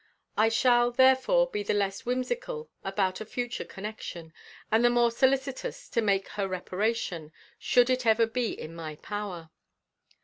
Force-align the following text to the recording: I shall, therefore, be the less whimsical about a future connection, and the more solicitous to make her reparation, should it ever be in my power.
I 0.35 0.49
shall, 0.49 0.89
therefore, 0.89 1.51
be 1.51 1.61
the 1.61 1.75
less 1.75 2.07
whimsical 2.07 2.71
about 2.83 3.21
a 3.21 3.23
future 3.25 3.63
connection, 3.63 4.33
and 4.71 4.83
the 4.83 4.89
more 4.89 5.11
solicitous 5.11 5.87
to 5.89 6.01
make 6.01 6.27
her 6.29 6.47
reparation, 6.47 7.31
should 7.59 7.87
it 7.91 8.03
ever 8.07 8.25
be 8.25 8.59
in 8.59 8.73
my 8.75 8.95
power. 8.95 9.51